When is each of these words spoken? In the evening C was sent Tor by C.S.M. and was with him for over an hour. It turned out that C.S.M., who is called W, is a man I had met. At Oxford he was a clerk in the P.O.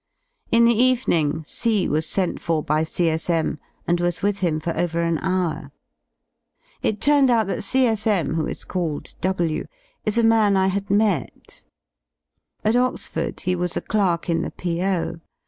In 0.49 0.65
the 0.65 0.73
evening 0.73 1.43
C 1.43 1.87
was 1.87 2.07
sent 2.07 2.41
Tor 2.41 2.63
by 2.63 2.81
C.S.M. 2.81 3.59
and 3.85 3.99
was 3.99 4.23
with 4.23 4.39
him 4.39 4.59
for 4.59 4.75
over 4.75 4.99
an 5.03 5.19
hour. 5.19 5.69
It 6.81 6.99
turned 6.99 7.29
out 7.29 7.45
that 7.45 7.61
C.S.M., 7.63 8.33
who 8.33 8.47
is 8.47 8.65
called 8.65 9.13
W, 9.21 9.67
is 10.03 10.17
a 10.17 10.23
man 10.23 10.57
I 10.57 10.69
had 10.73 10.89
met. 10.89 11.63
At 12.65 12.75
Oxford 12.75 13.41
he 13.41 13.55
was 13.55 13.77
a 13.77 13.81
clerk 13.81 14.27
in 14.27 14.41
the 14.41 14.49
P.O. 14.49 15.19